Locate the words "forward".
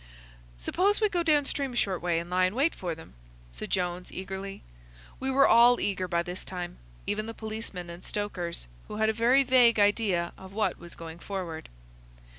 11.19-11.69